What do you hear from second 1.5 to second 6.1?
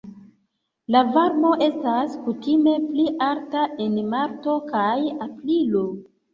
estas kutime pli alta en marto kaj aprilo.